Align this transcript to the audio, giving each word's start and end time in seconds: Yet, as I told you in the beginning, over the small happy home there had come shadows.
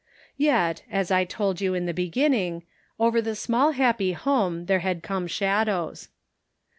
Yet, 0.39 0.81
as 0.89 1.11
I 1.11 1.25
told 1.25 1.61
you 1.61 1.75
in 1.75 1.85
the 1.85 1.93
beginning, 1.93 2.63
over 2.99 3.21
the 3.21 3.35
small 3.35 3.73
happy 3.73 4.13
home 4.13 4.65
there 4.65 4.79
had 4.79 5.03
come 5.03 5.27
shadows. 5.27 6.09